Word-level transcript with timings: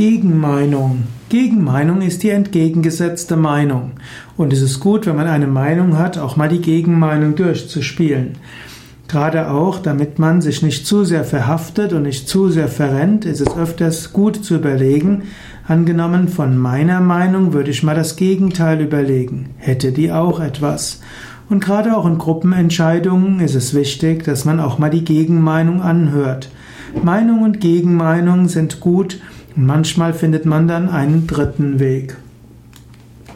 Gegenmeinung. 0.00 1.02
Gegenmeinung 1.28 2.00
ist 2.00 2.22
die 2.22 2.30
entgegengesetzte 2.30 3.36
Meinung. 3.36 3.90
Und 4.38 4.50
es 4.50 4.62
ist 4.62 4.80
gut, 4.80 5.04
wenn 5.04 5.16
man 5.16 5.26
eine 5.26 5.46
Meinung 5.46 5.98
hat, 5.98 6.16
auch 6.16 6.36
mal 6.36 6.48
die 6.48 6.62
Gegenmeinung 6.62 7.34
durchzuspielen. 7.34 8.38
Gerade 9.08 9.50
auch, 9.50 9.78
damit 9.78 10.18
man 10.18 10.40
sich 10.40 10.62
nicht 10.62 10.86
zu 10.86 11.04
sehr 11.04 11.24
verhaftet 11.24 11.92
und 11.92 12.04
nicht 12.04 12.30
zu 12.30 12.48
sehr 12.48 12.68
verrennt, 12.68 13.26
ist 13.26 13.42
es 13.42 13.54
öfters 13.54 14.14
gut 14.14 14.42
zu 14.42 14.54
überlegen, 14.54 15.24
angenommen 15.68 16.28
von 16.28 16.56
meiner 16.56 17.02
Meinung 17.02 17.52
würde 17.52 17.70
ich 17.70 17.82
mal 17.82 17.94
das 17.94 18.16
Gegenteil 18.16 18.80
überlegen. 18.80 19.50
Hätte 19.58 19.92
die 19.92 20.10
auch 20.10 20.40
etwas? 20.40 21.02
Und 21.50 21.62
gerade 21.62 21.94
auch 21.94 22.06
in 22.06 22.16
Gruppenentscheidungen 22.16 23.40
ist 23.40 23.54
es 23.54 23.74
wichtig, 23.74 24.24
dass 24.24 24.46
man 24.46 24.60
auch 24.60 24.78
mal 24.78 24.88
die 24.88 25.04
Gegenmeinung 25.04 25.82
anhört. 25.82 26.48
Meinung 27.02 27.42
und 27.42 27.60
Gegenmeinung 27.60 28.48
sind 28.48 28.80
gut, 28.80 29.20
Manchmal 29.56 30.14
findet 30.14 30.46
man 30.46 30.68
dann 30.68 30.88
einen 30.88 31.26
dritten 31.26 31.80
Weg. 31.80 32.16